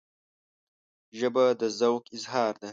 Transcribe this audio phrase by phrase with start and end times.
[1.17, 2.69] ژبه د ذوق اظهار ده